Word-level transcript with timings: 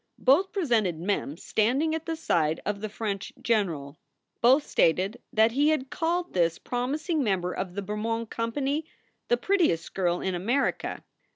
Both 0.17 0.51
presented 0.51 0.99
Mem 0.99 1.37
standing 1.37 1.93
at 1.93 2.07
the 2.07 2.15
side 2.15 2.59
of 2.65 2.81
the 2.81 2.89
French 2.89 3.31
general. 3.39 3.99
Both 4.41 4.65
stated 4.65 5.21
that 5.31 5.51
he 5.51 5.69
had 5.69 5.91
called 5.91 6.33
this 6.33 6.57
promising 6.57 7.23
member 7.23 7.53
of 7.53 7.75
the 7.75 7.83
Bermond 7.83 8.31
Company 8.31 8.87
"the 9.27 9.37
prettiest 9.37 9.93
girl 9.93 10.19
in 10.19 10.33
America." 10.33 11.03